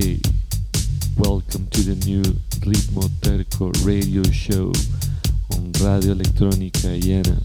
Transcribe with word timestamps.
Hey, 0.00 0.18
welcome 1.18 1.66
to 1.66 1.82
the 1.82 2.06
new 2.06 2.22
Ritmo 2.64 3.10
Terco 3.20 3.70
radio 3.84 4.22
show 4.32 4.72
on 5.52 5.72
Radio 5.72 6.14
Electronica 6.14 6.98
Iena, 6.98 7.36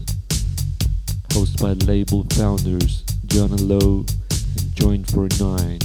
hosted 1.28 1.60
by 1.60 1.72
label 1.84 2.24
founders 2.30 3.02
John 3.26 3.54
Lowe 3.68 4.06
and 4.30 4.74
Joint 4.74 5.06
for 5.10 5.28
Nine. 5.38 5.80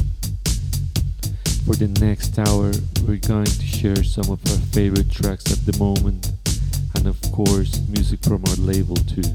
For 1.65 1.75
the 1.75 1.89
next 1.99 2.39
hour, 2.39 2.71
we're 3.05 3.17
going 3.17 3.51
to 3.51 3.65
share 3.65 4.01
some 4.01 4.31
of 4.31 4.39
our 4.49 4.61
favorite 4.71 5.11
tracks 5.11 5.51
at 5.51 5.65
the 5.65 5.77
moment, 5.77 6.31
and 6.95 7.05
of 7.05 7.21
course, 7.33 7.81
music 7.89 8.21
from 8.23 8.45
our 8.47 8.55
label 8.55 8.95
too. 8.95 9.27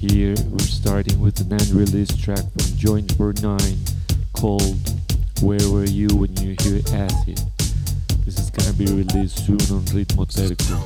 Here, 0.00 0.34
we're 0.48 0.60
starting 0.60 1.20
with 1.20 1.40
an 1.40 1.52
unreleased 1.52 2.24
track 2.24 2.40
from 2.52 2.72
Joint4nine 2.80 3.76
called 4.32 5.03
Where 5.40 5.68
Were 5.70 5.84
You 5.84 6.08
When 6.08 6.34
You 6.36 6.56
Hear 6.60 6.80
Acid? 6.92 7.40
This 8.24 8.38
is 8.38 8.50
gonna 8.50 8.72
be 8.72 8.86
released 8.86 9.44
soon 9.44 9.60
on 9.74 9.82
Ritmo 9.92 10.26
Terco. 10.26 10.80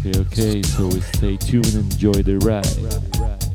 Okay, 0.00 0.20
okay, 0.20 0.62
so 0.62 0.90
stay 0.90 1.36
tuned 1.36 1.74
and 1.74 1.92
enjoy 1.92 2.22
the 2.22 2.38
ride. 2.38 3.47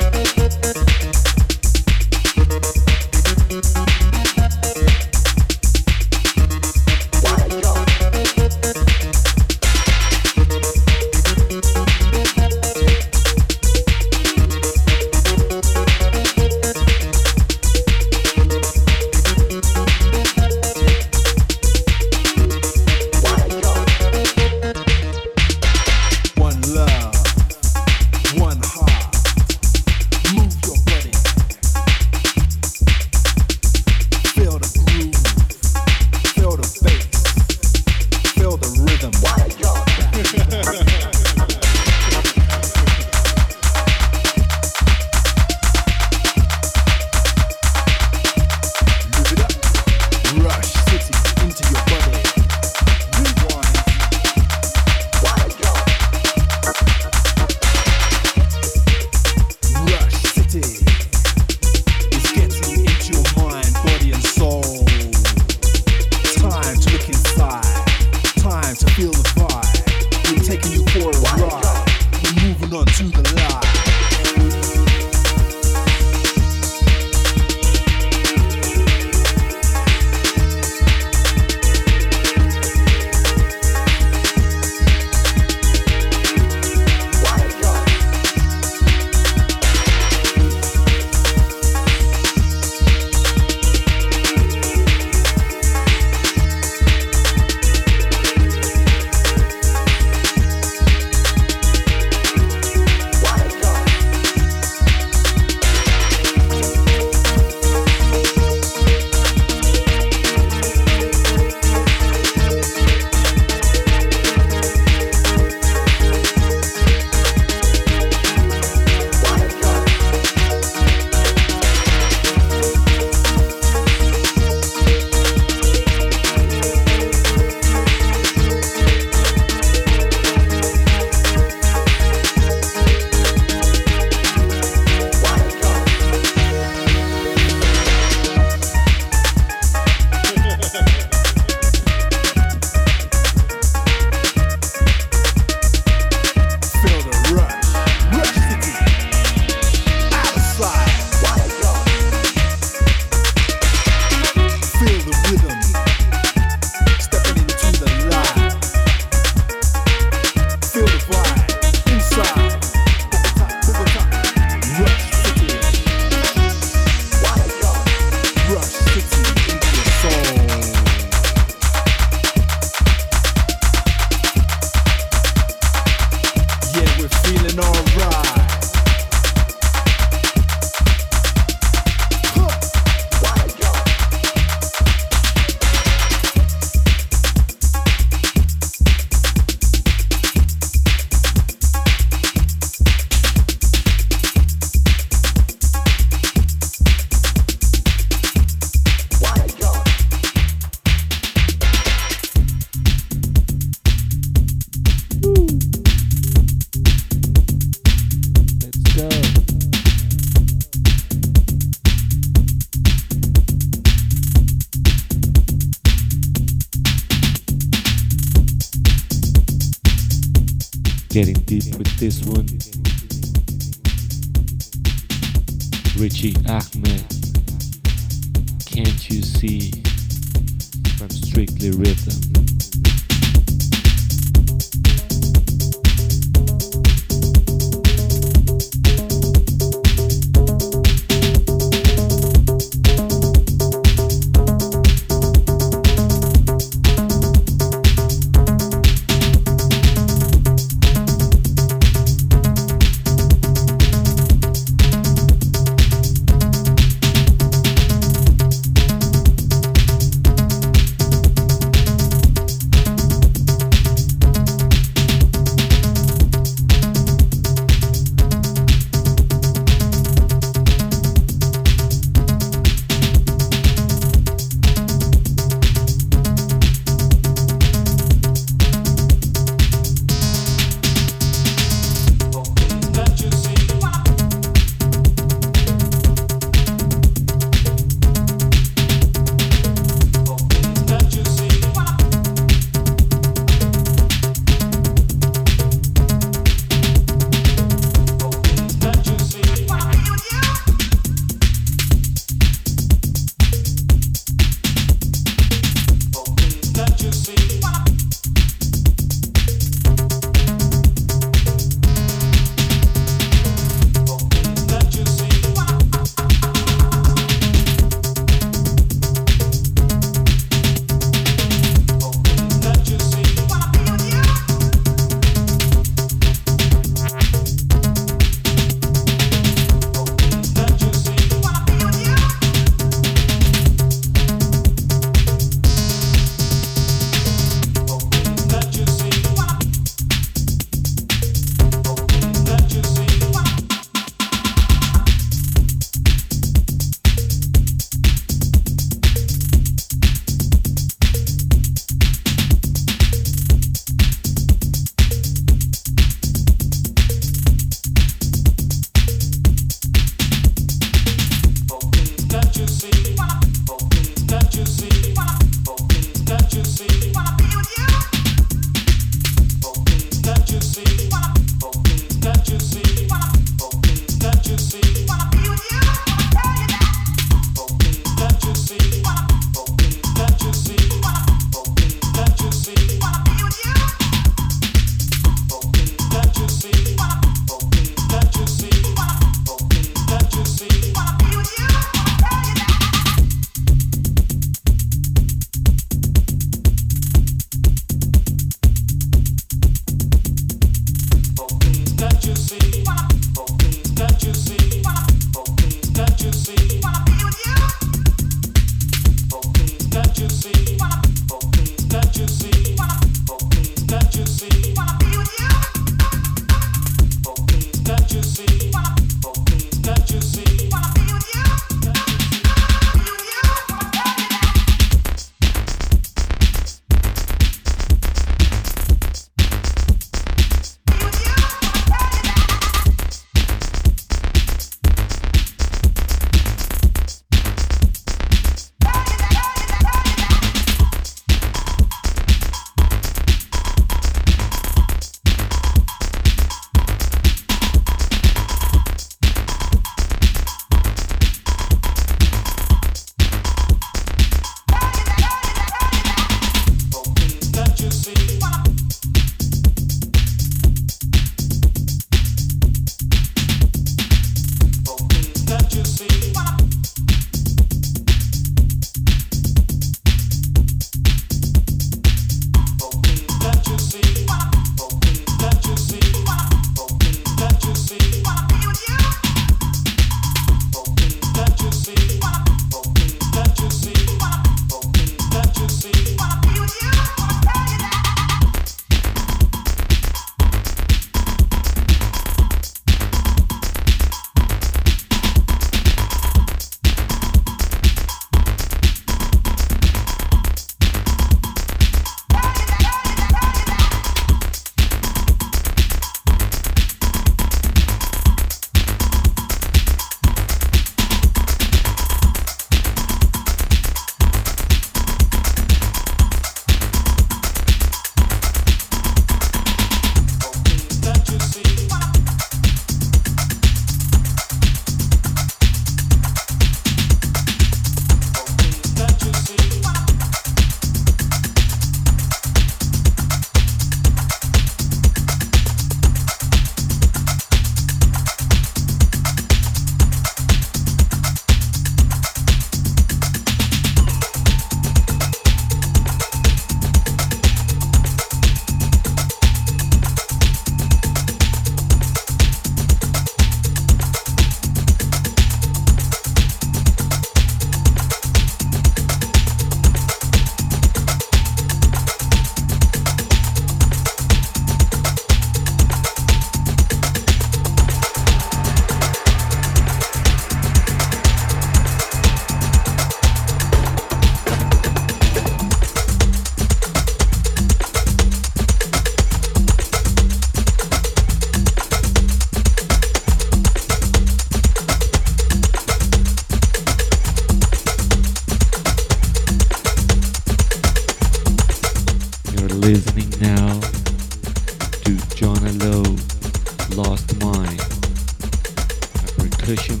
следующим. 599.71 600.00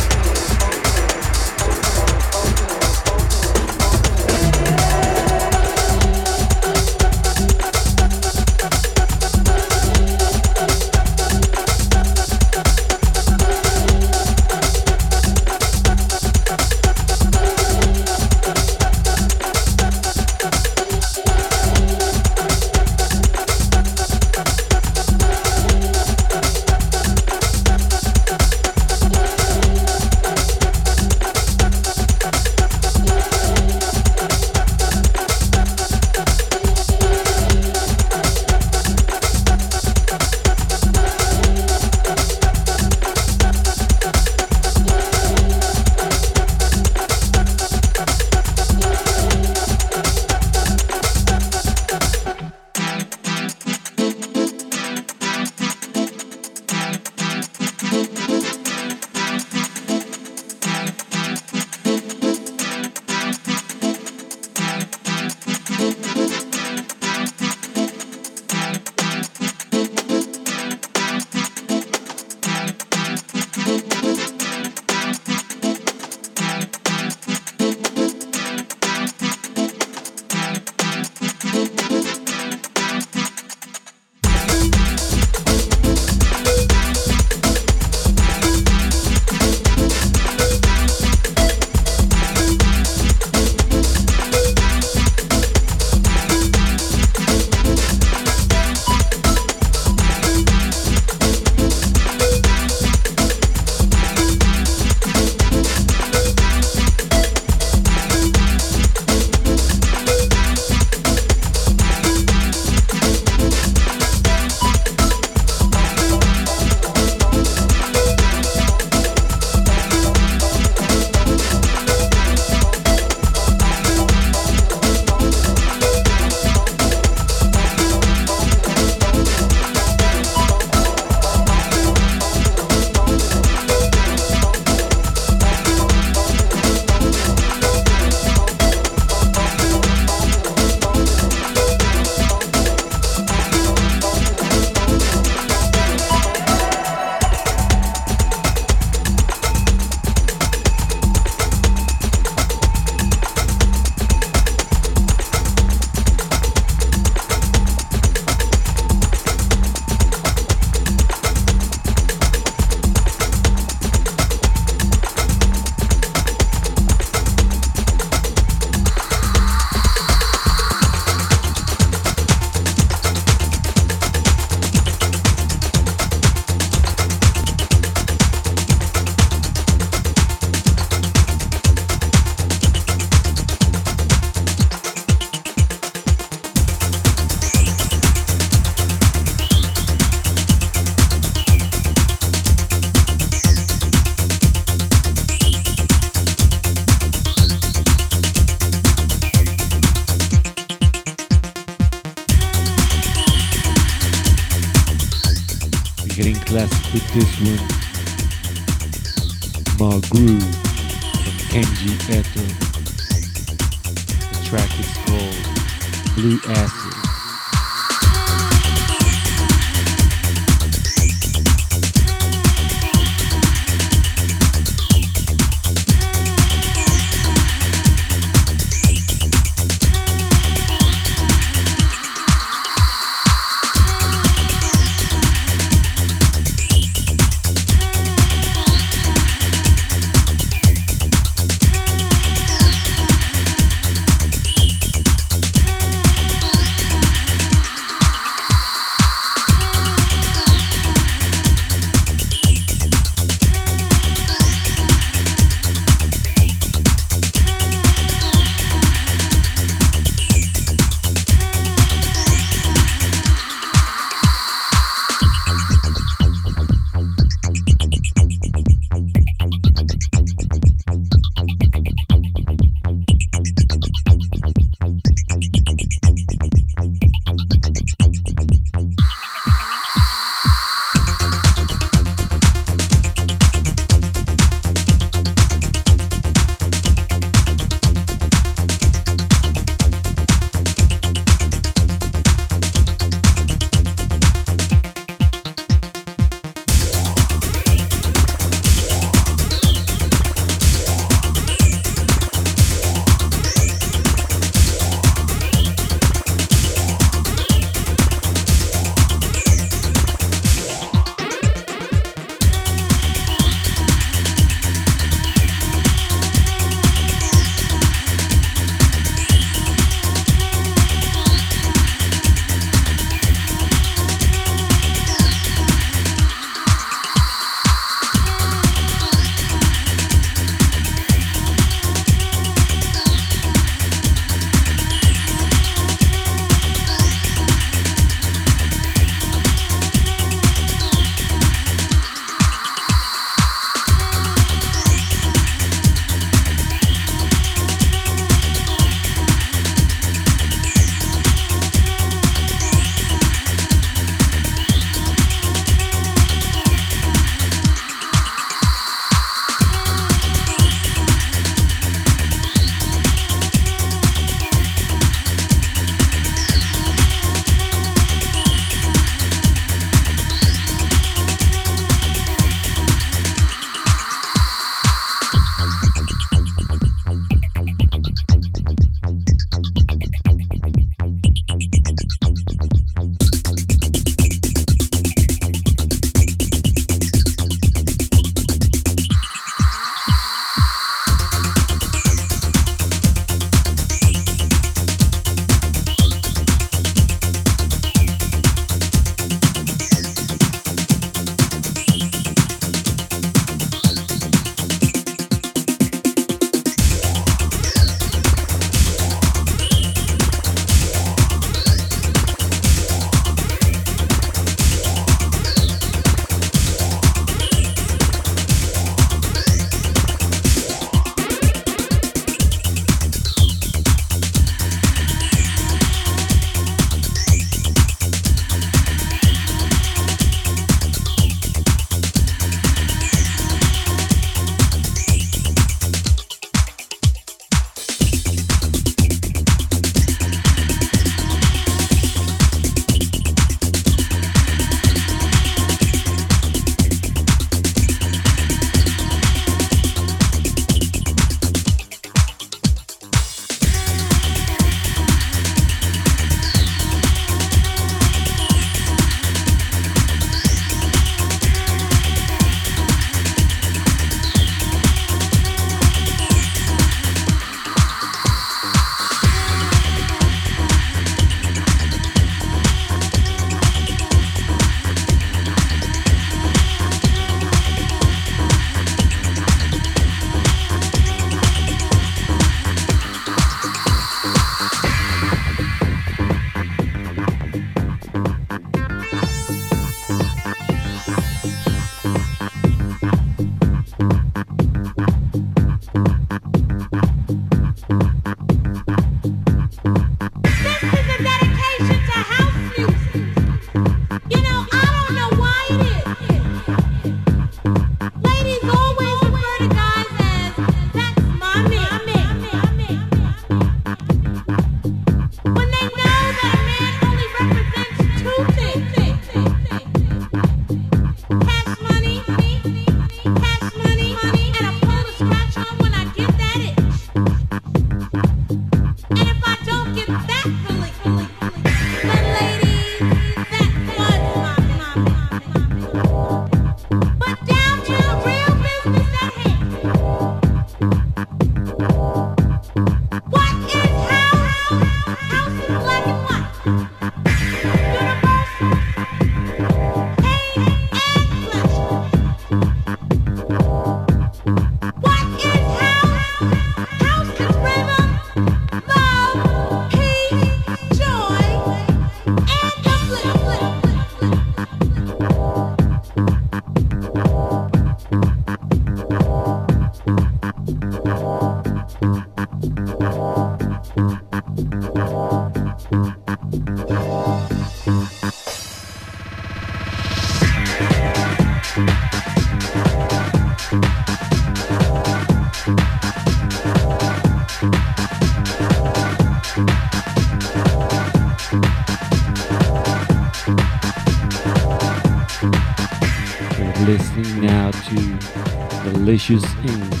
Delicious 599.20 599.44
Inc. 599.64 600.00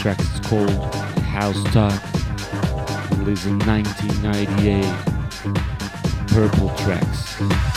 track 0.00 0.18
is 0.20 0.40
called 0.40 0.70
House 1.24 1.62
Talk, 1.64 2.02
released 3.18 3.44
in 3.44 3.58
1998. 3.58 4.82
Purple 6.28 6.70
Tracks. 6.78 7.71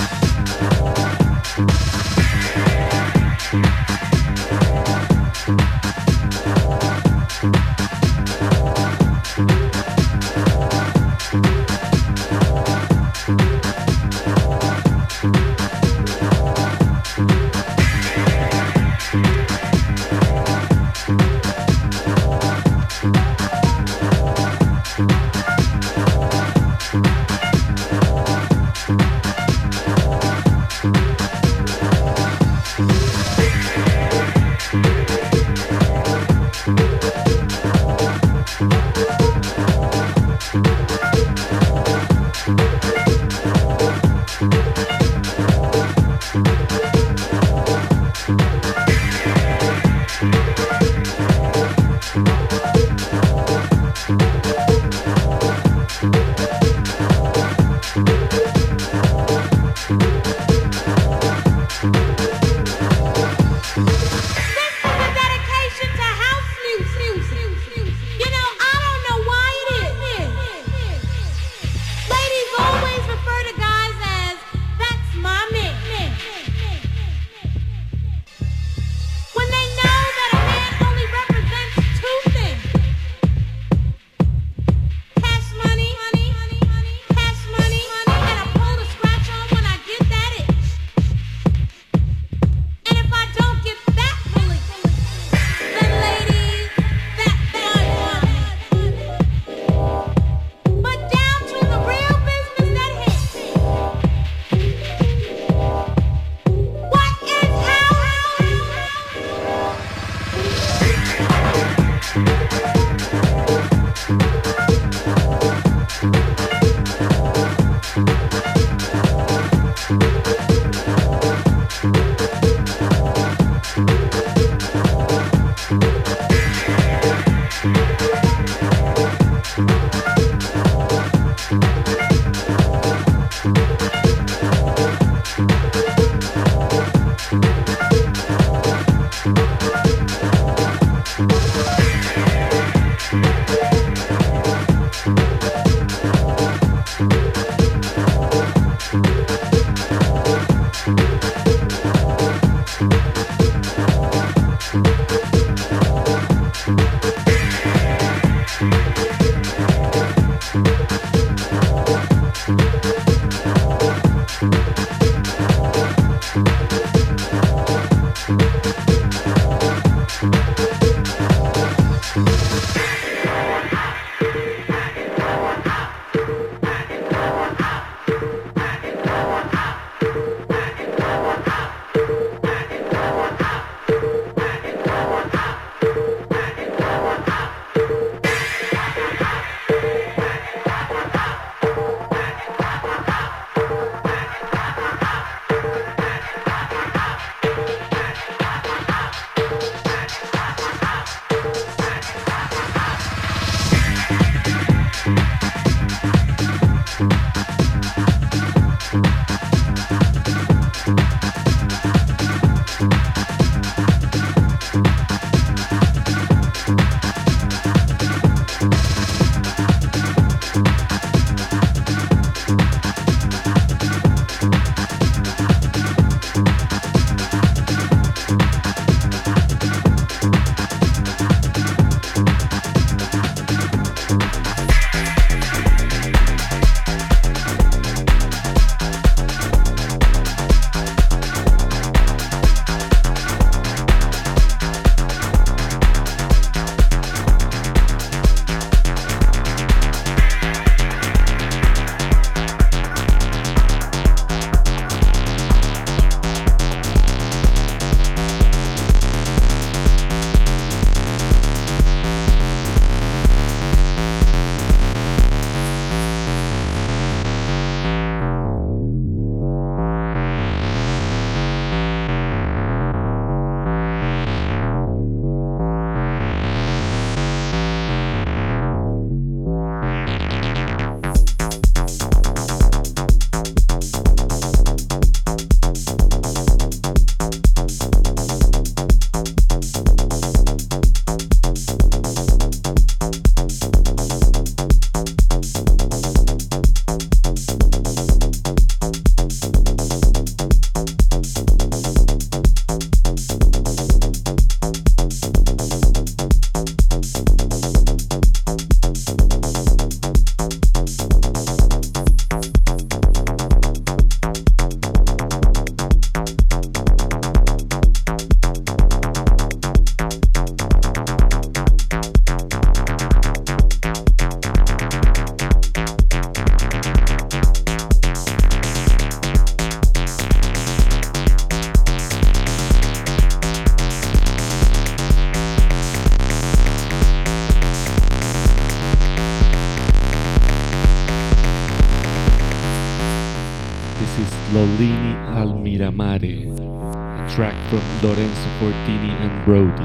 Track 347.35 347.53
from 347.69 347.81
Lorenzo 348.01 348.49
Fortini 348.59 349.11
and 349.19 349.43
Brody, 349.43 349.83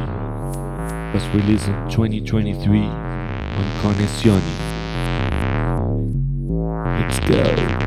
was 1.13 1.27
released 1.35 1.67
in 1.67 1.91
2023 1.91 2.79
on 2.79 3.65
Connessioni. 3.83 4.41
Let's 7.01 7.19
go. 7.29 7.80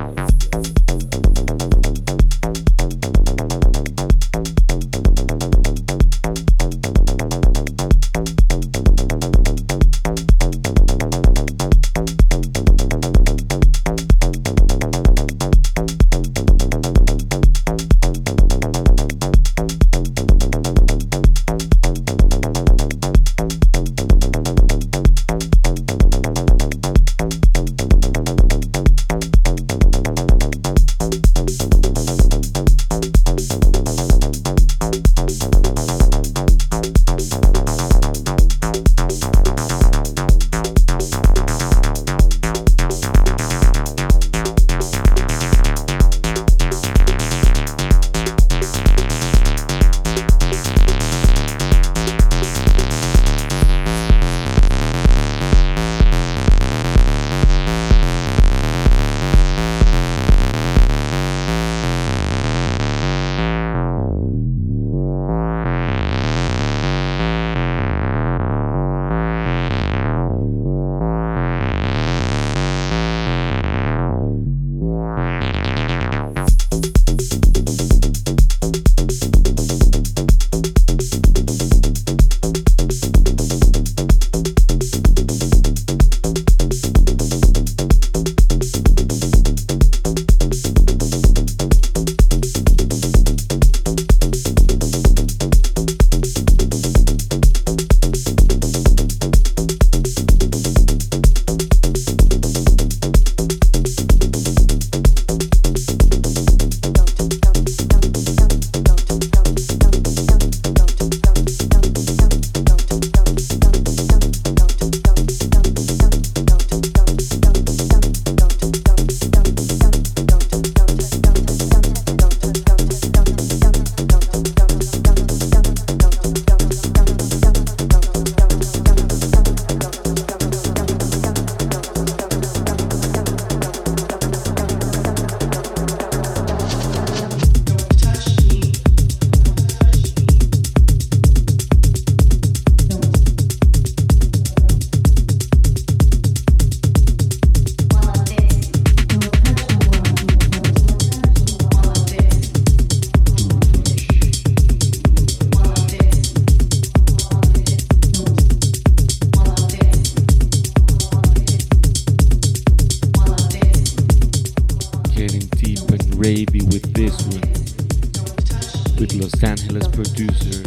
Dan 169.43 169.57
Hiller's 169.57 169.89
producer 169.89 170.63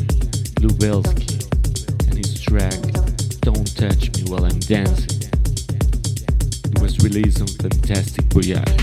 Lubelski 0.61 1.49
and 2.09 2.19
his 2.19 2.39
track 2.39 2.79
Don't 3.41 3.75
Touch 3.75 4.15
Me 4.15 4.31
While 4.31 4.45
I'm 4.45 4.61
Dancing. 4.61 5.31
It 6.75 6.83
was 6.83 6.99
released 7.03 7.41
on 7.41 7.47
Fantastic 7.47 8.27
Voyage. 8.27 8.76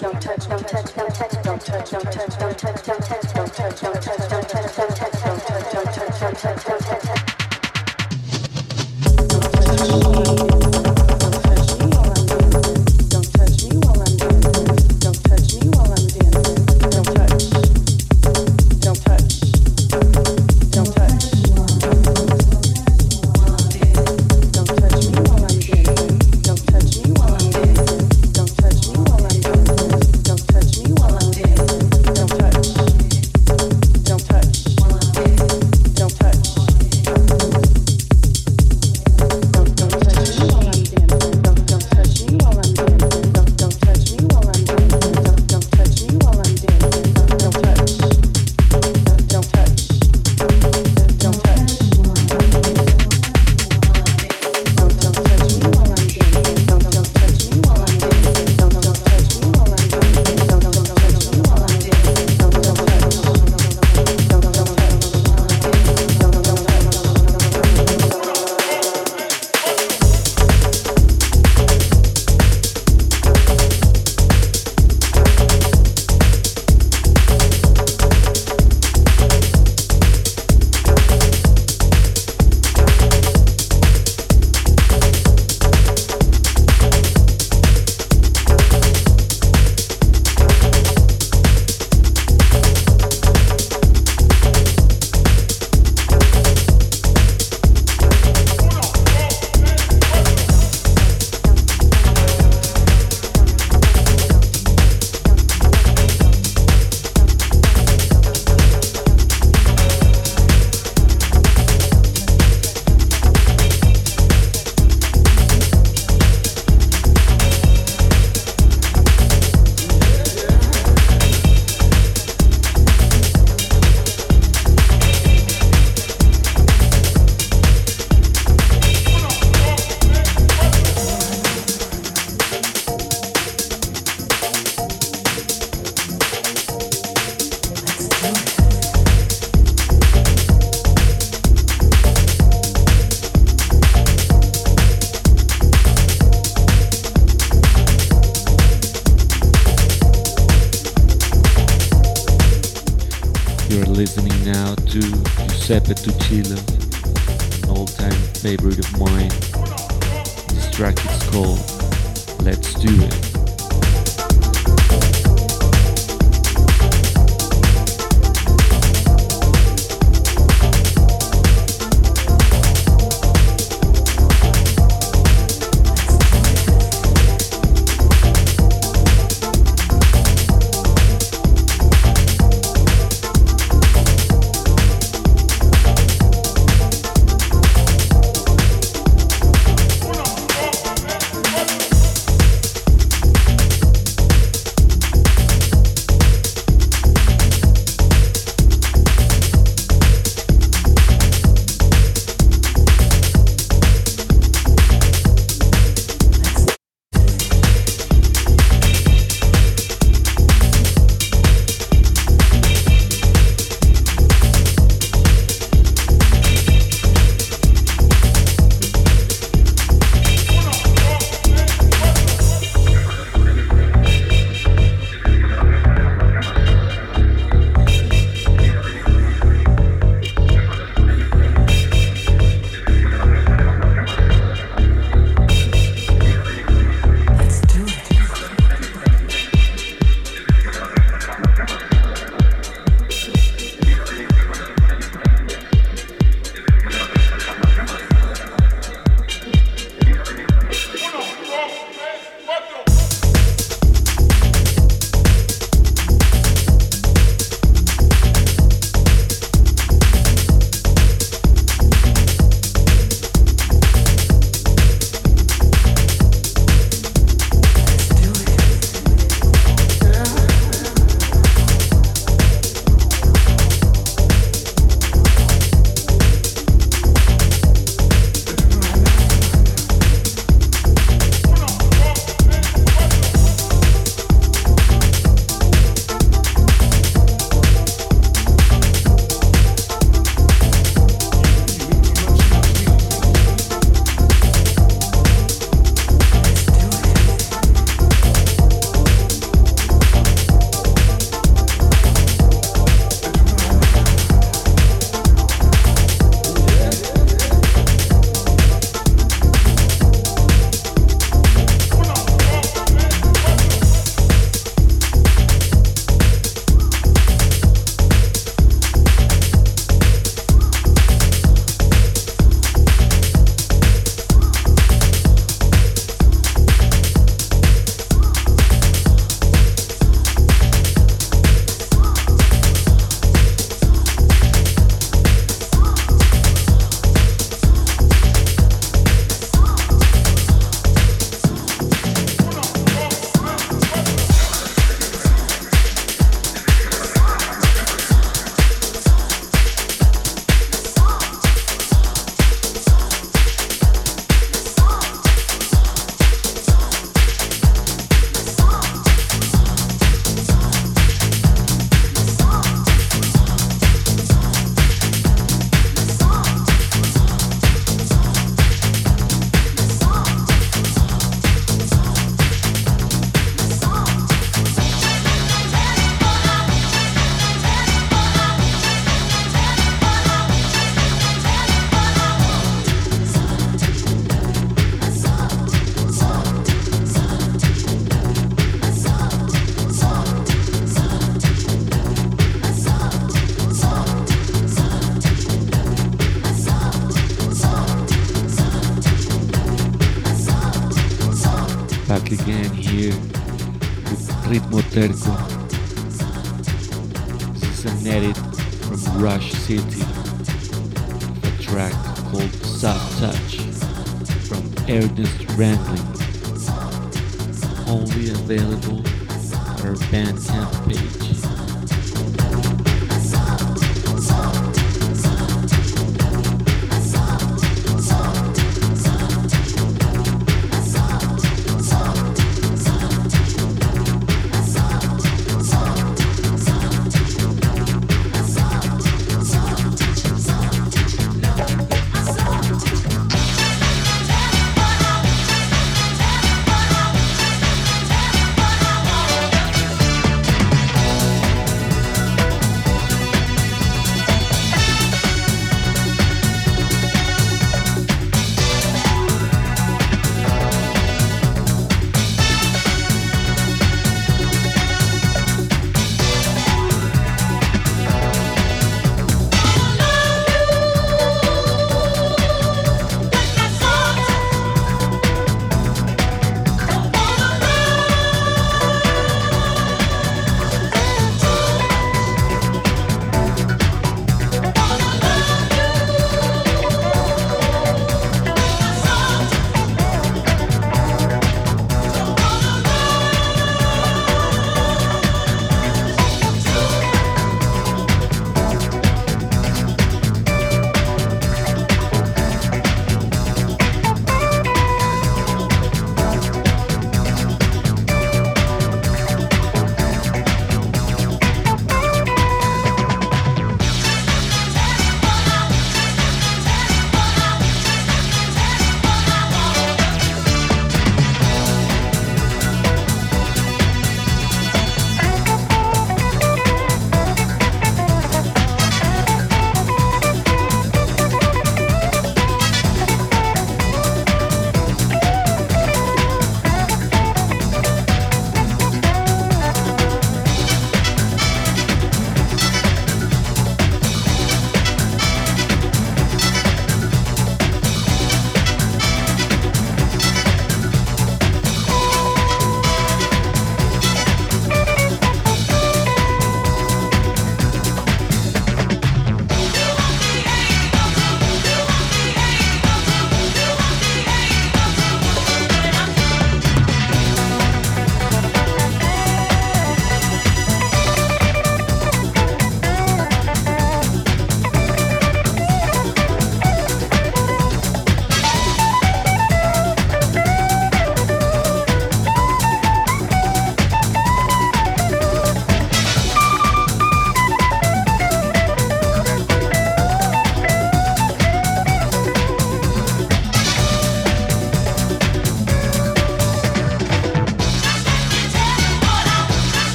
Giuseppe 0.00 0.29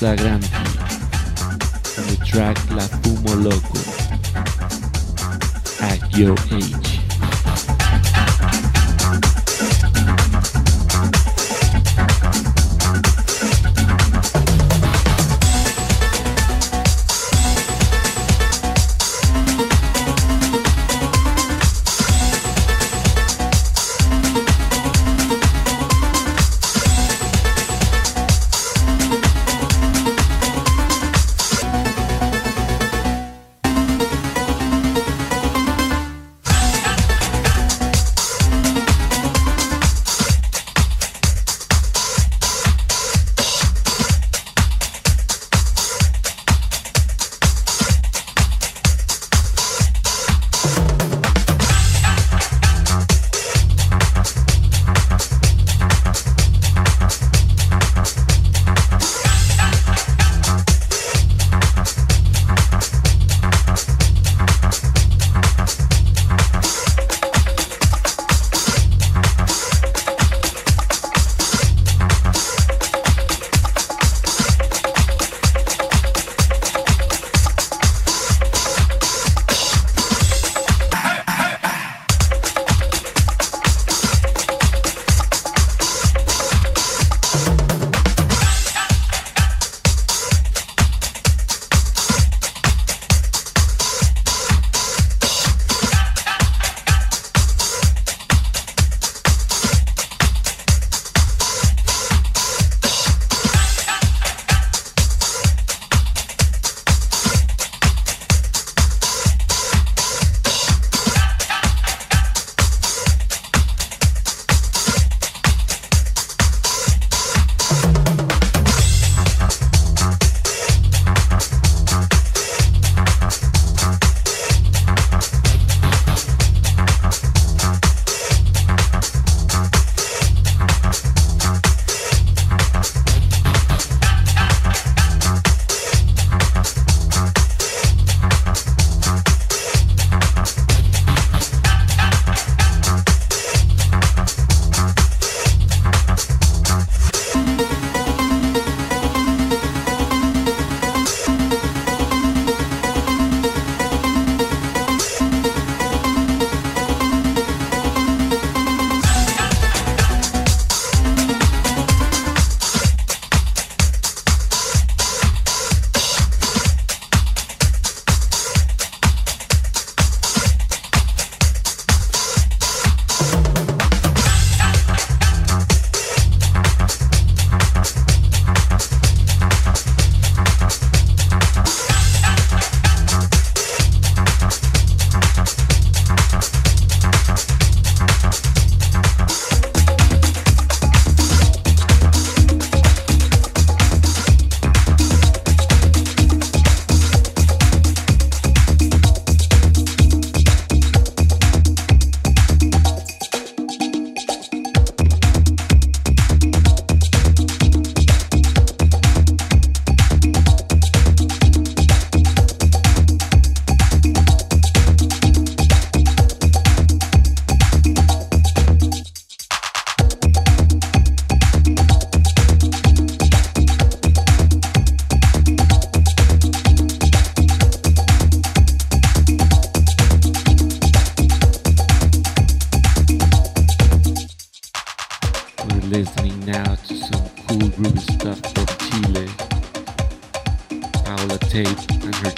Instagram. 0.00 0.29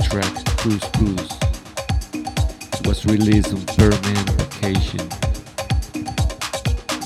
track 0.02 0.34
Cuz 0.58 0.80
Cuz 0.94 1.28
was 2.84 3.04
released 3.06 3.52
on 3.52 3.62
Permanent 3.76 4.30
Vacation. 4.30 5.00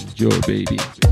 Enjoy, 0.08 0.40
baby. 0.46 1.05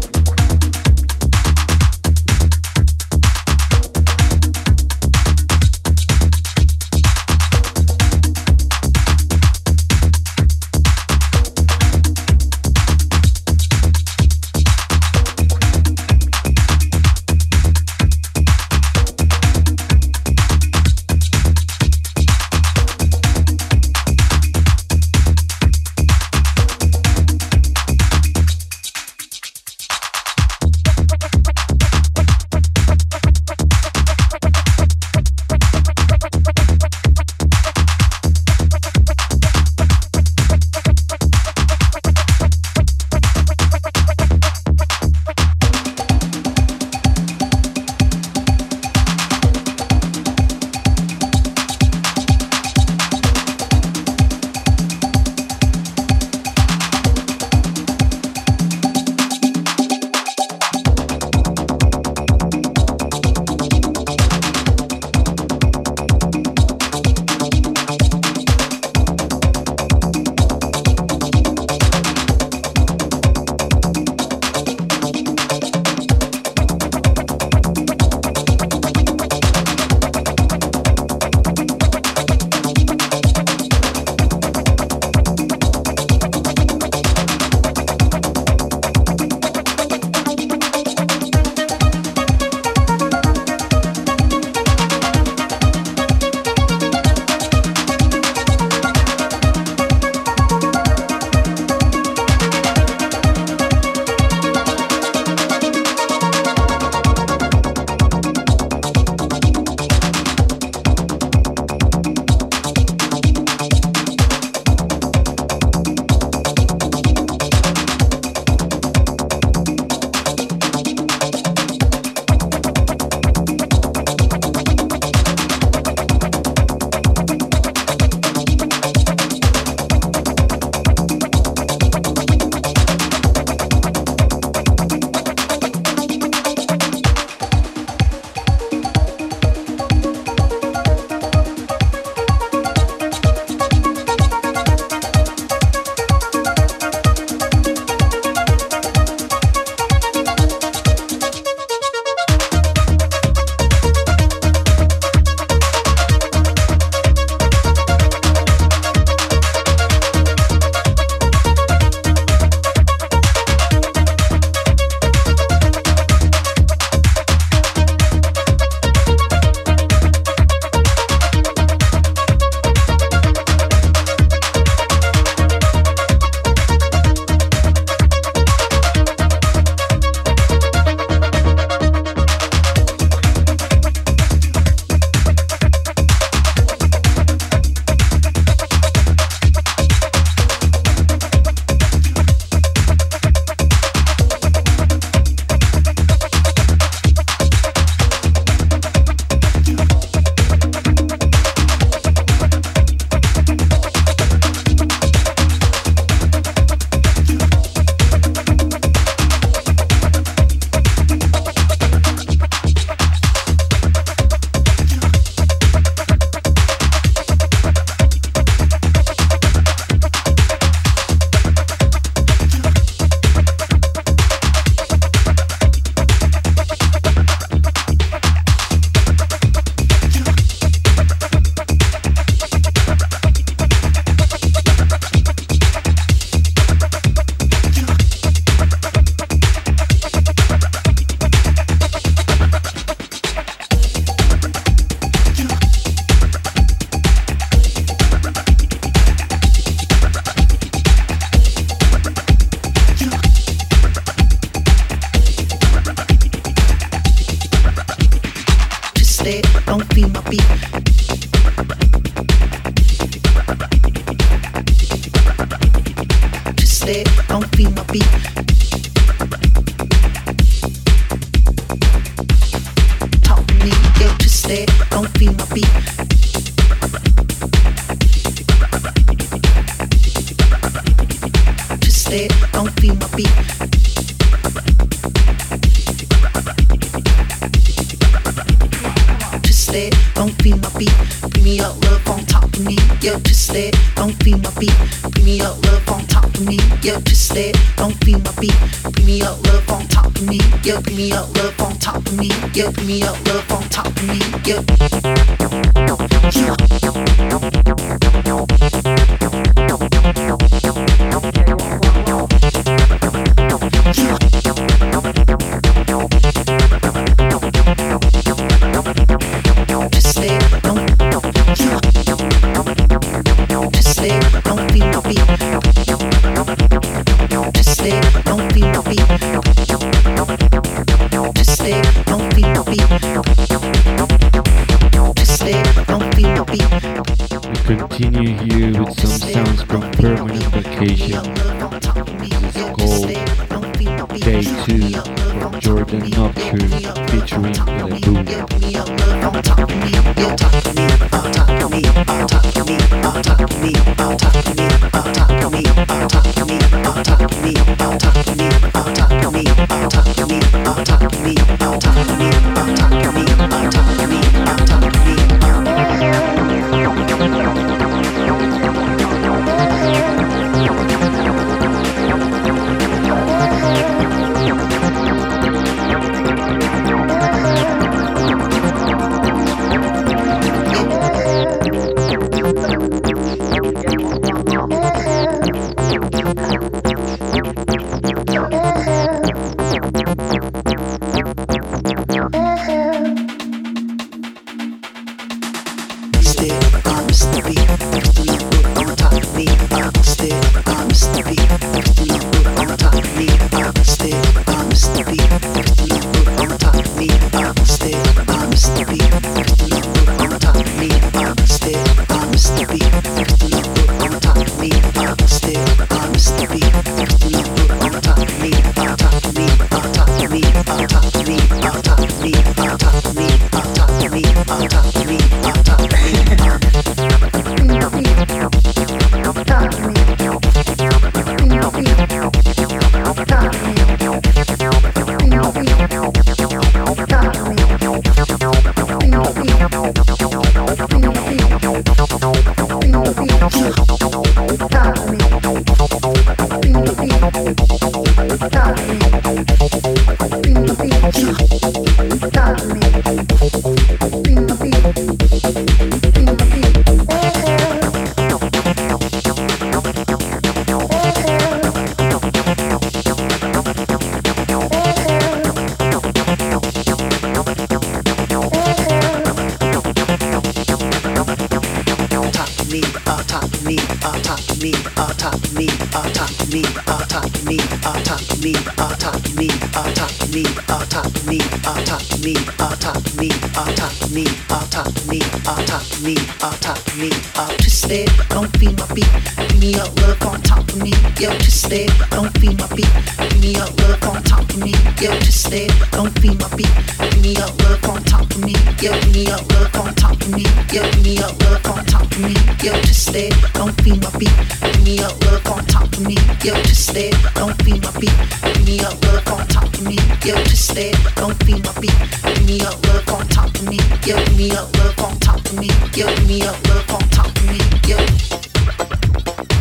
me, 486.03 486.17
on 486.43 486.53
top 486.61 486.79
of 486.79 486.97
me, 486.99 487.11
up 487.37 487.51
to 487.59 487.71
but 487.89 488.29
don't 488.29 488.57
feel 488.57 488.73
my 488.73 488.87
beat. 488.95 489.09
Give 489.37 489.61
me 489.61 489.75
up, 489.79 489.95
look 490.01 490.25
on 490.25 490.41
top 490.43 490.67
of 490.69 490.83
me, 490.83 490.91
yo 491.21 491.31
to 491.31 491.51
but 491.69 492.11
don't 492.11 492.39
feel 492.39 492.55
my 492.55 492.67
beat. 492.75 492.89
Give 493.19 493.41
me 493.41 493.57
up, 493.57 493.77
look 493.81 494.07
on 494.07 494.23
top 494.23 494.49
of 494.49 494.59
me, 494.59 494.73
yo 495.01 495.13
to 495.13 495.33
but 495.51 495.91
don't 495.93 496.19
feel 496.19 496.35
my 496.35 496.49
beat. 496.57 496.73
Give 496.99 497.23
me 497.23 497.37
up, 497.37 497.57
look 497.63 497.89
on 497.89 498.03
top 498.05 498.31
of 498.31 498.45
me, 498.45 498.55
yo 498.81 498.93
give 498.93 499.13
me 499.15 499.31
up, 499.31 499.47
look 499.53 499.77
on 499.77 499.95
top 499.95 500.21
of 500.21 500.29
me, 500.35 500.45
yo 500.73 500.83
give 500.83 501.03
me 501.05 501.19
up, 501.19 501.39
look 501.41 501.69
on 501.69 501.85
top 501.85 502.03
of 502.03 502.19
me, 502.19 502.35
yo 502.63 502.73
to 502.73 502.95
but 503.13 503.53
don't 503.55 503.81
feel 503.83 503.97
my 503.97 504.11
beat. 504.19 504.35
Give 504.61 504.85
me 504.85 504.99
up, 505.03 505.21
look 505.25 505.51
on 505.51 505.65
top 505.67 505.93
of 505.93 506.01
me, 506.01 506.17
yo 506.43 506.55
to 506.55 506.75
but 506.95 507.35
don't 507.35 507.63
feel 507.63 507.79
my 507.79 507.93
beat. 508.01 508.17
Give 508.43 508.65
me 508.67 508.81
up, 508.81 508.97
look 509.05 509.31
on 509.31 509.47
top 509.49 509.73
of 509.73 509.83
me, 509.85 509.97
yo 510.25 510.35
to 510.35 510.57
but 510.75 511.15
don't 511.17 511.37
feel 511.45 511.59
my 511.61 511.73
beat. 511.81 511.97
Give 512.25 512.47
me 512.47 512.61
up, 512.63 512.83
look 512.87 513.13
on 513.13 513.29
top 513.29 513.55
of 513.55 513.69
me, 513.69 513.79
yo 514.07 514.17
give 514.25 514.37
me 514.37 514.51
up, 514.53 514.73
look 514.79 514.99
on 515.03 515.19
top 515.21 515.45
of 515.45 515.59
me. 515.59 515.84
Give 515.93 516.27
me 516.27 516.43
a 516.43 516.53
little 516.53 516.97
on 516.97 517.09
top 517.11 517.27
of 517.27 517.47
me. 517.47 517.59
Yeah. 517.87 519.54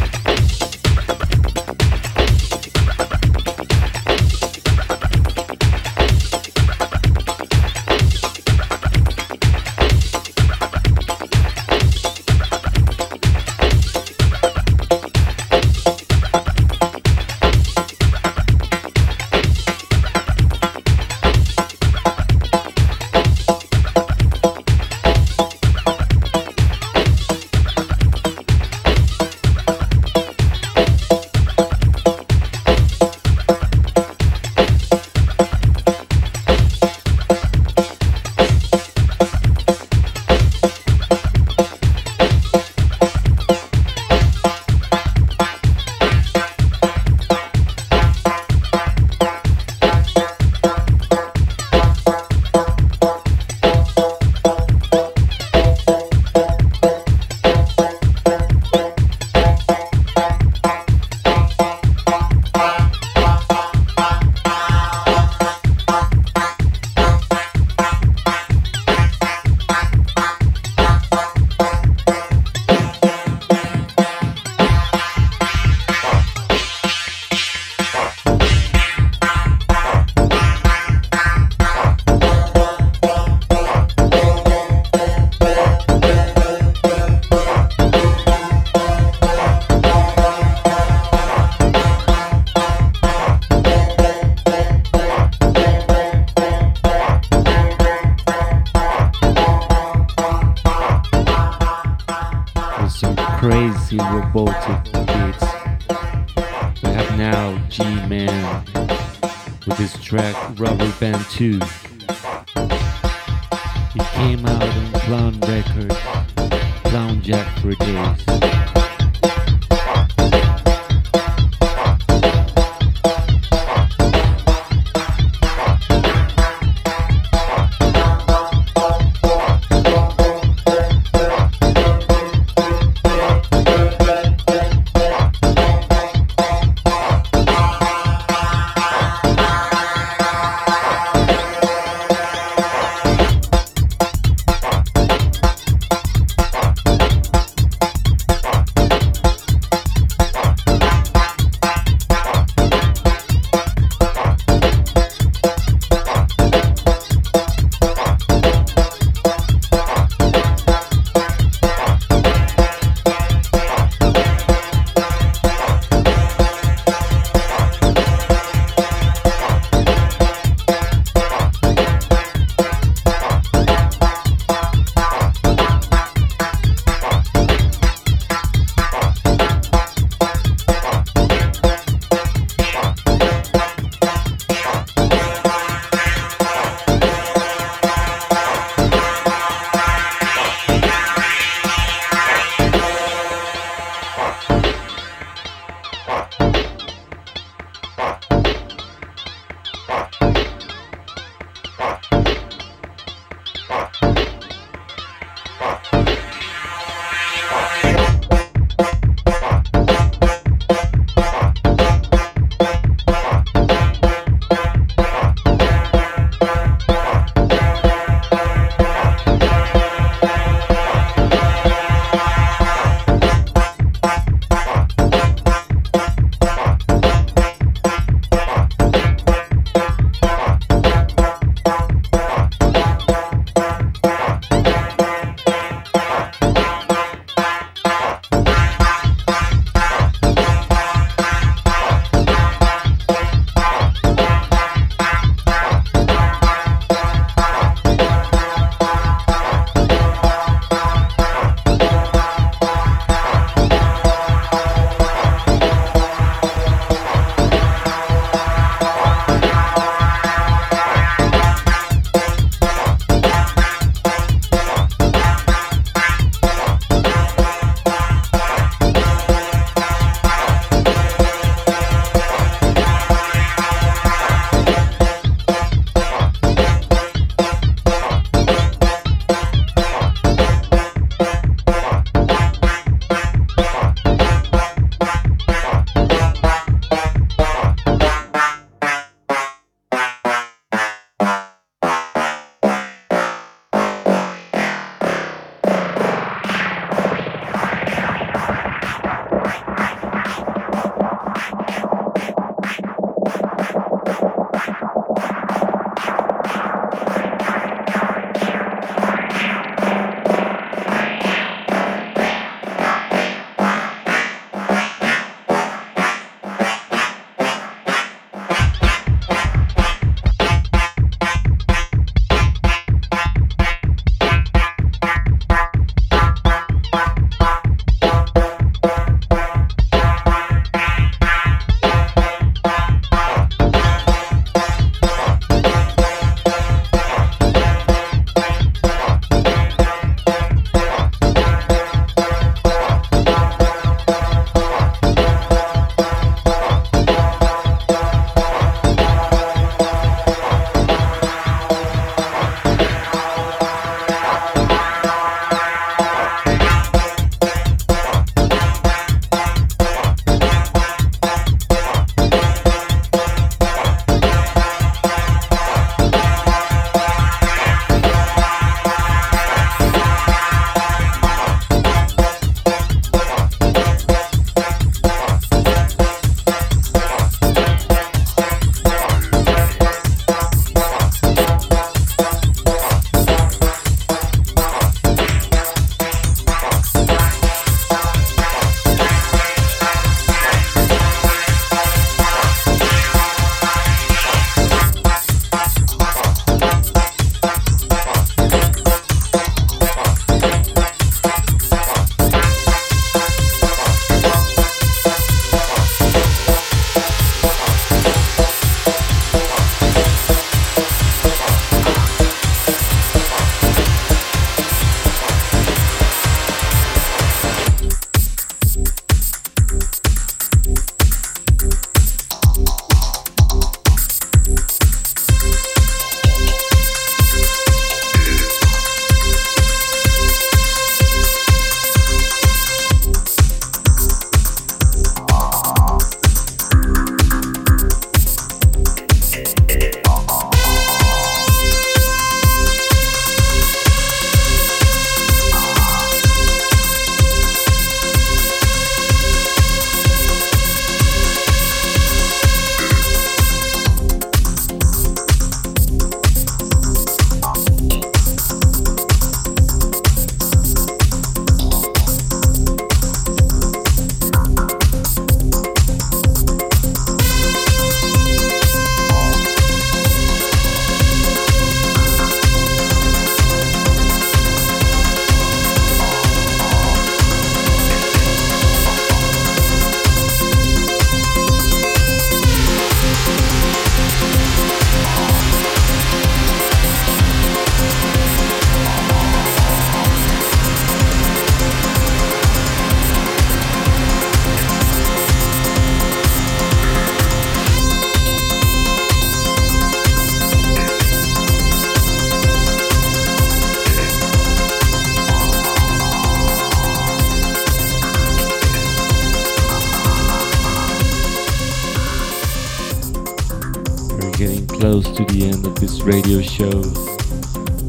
Radio 516.33 516.49
show 516.49 516.81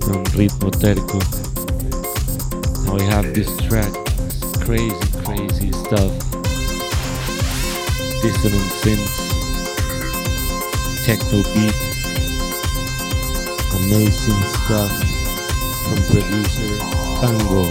from 0.05 0.23
Ritmo 0.37 0.69
Terco. 0.79 1.19
Now 2.85 2.97
I 2.99 3.03
have 3.05 3.33
this 3.33 3.49
track, 3.67 3.91
crazy, 4.61 4.95
crazy 5.25 5.73
stuff. 5.73 6.13
Dissonant 8.21 8.69
synths, 8.83 9.17
techno 11.07 11.41
beat, 11.55 11.79
amazing 13.81 14.43
stuff 14.61 14.93
from 15.85 15.99
producer 16.13 16.69
Fango 17.21 17.65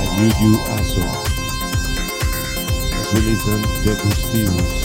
Allullu 0.00 0.52
Azzo. 0.78 1.04
Let's 2.92 3.12
release 3.12 3.46
on 3.48 3.60
Degustibus. 3.84 4.83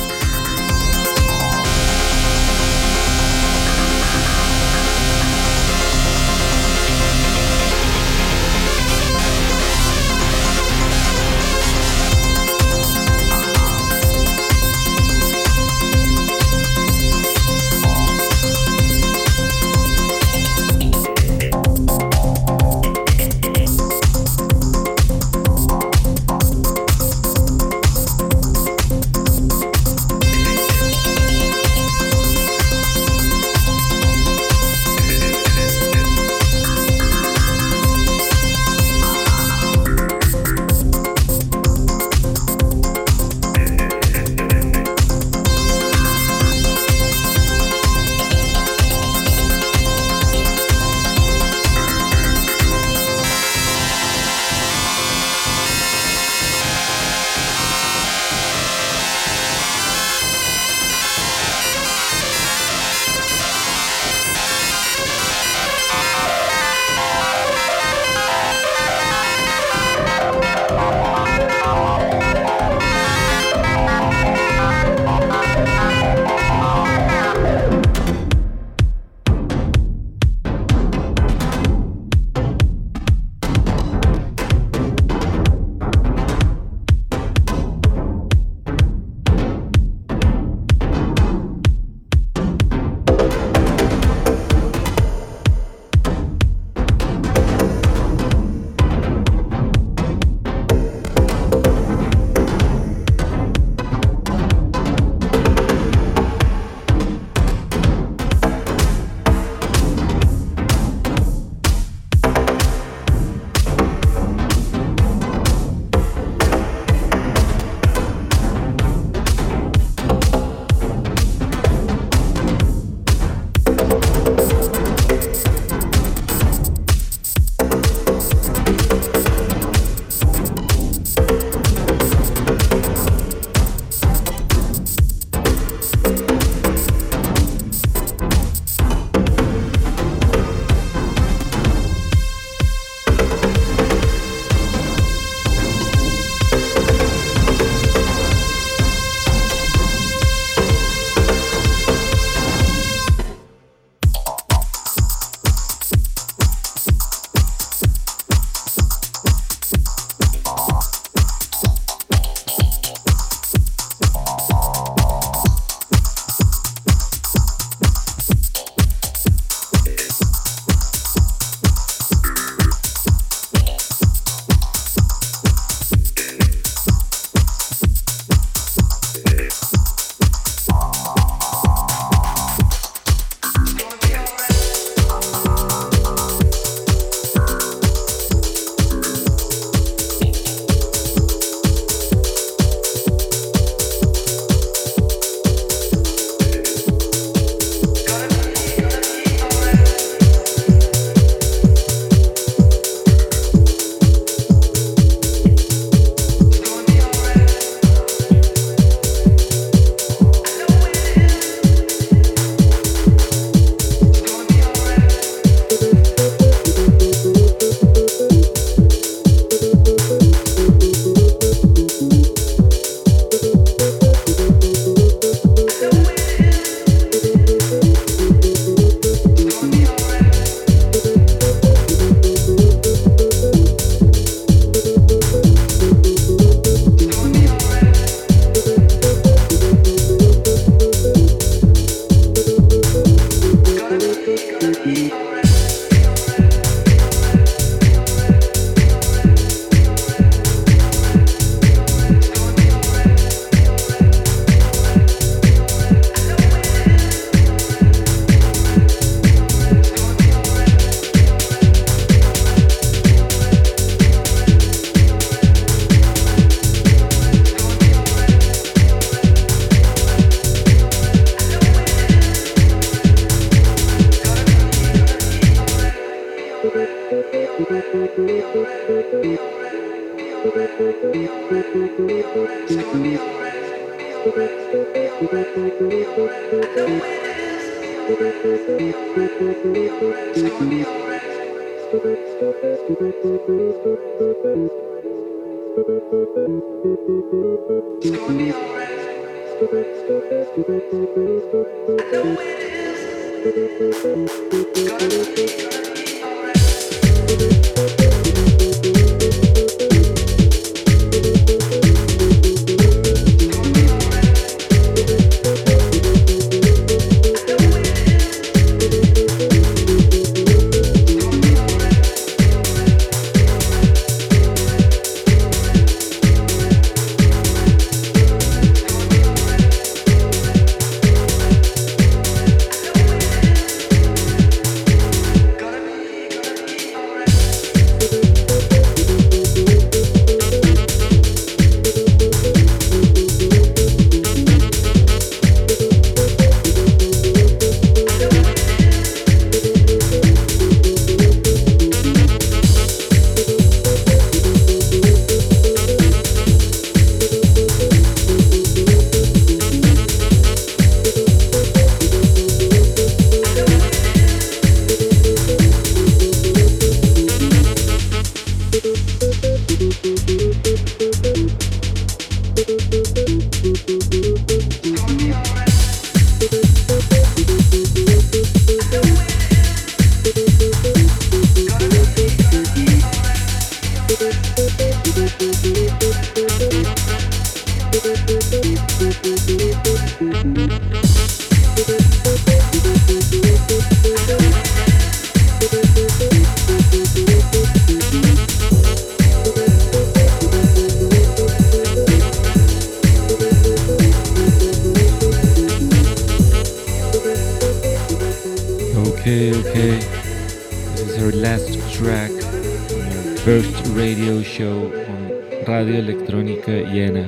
first 413.50 413.88
radio 413.96 414.44
show 414.44 414.94
on 415.10 415.28
Radio 415.66 416.02
Electronica 416.04 416.86
Jena. 416.94 417.26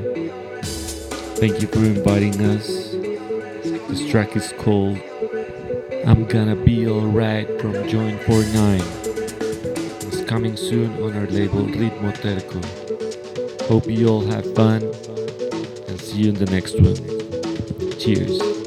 Thank 1.41 1.59
you 1.59 1.67
for 1.67 1.79
inviting 1.79 2.39
us. 2.45 2.91
This 3.89 4.07
track 4.07 4.35
is 4.35 4.53
called 4.59 4.99
I'm 6.05 6.25
Gonna 6.25 6.55
Be 6.55 6.87
Alright 6.87 7.47
from 7.59 7.73
Joint4nine. 7.73 8.85
It's 10.05 10.21
coming 10.29 10.55
soon 10.55 10.93
on 11.01 11.17
our 11.17 11.25
label 11.25 11.63
Ritmo 11.65 12.13
Terco. 12.13 12.61
Hope 13.65 13.87
you 13.87 14.07
all 14.07 14.21
have 14.27 14.45
fun 14.53 14.83
and 15.87 15.99
see 15.99 16.21
you 16.21 16.29
in 16.29 16.35
the 16.35 16.51
next 16.51 16.75
one. 16.79 17.01
Cheers. 17.97 18.60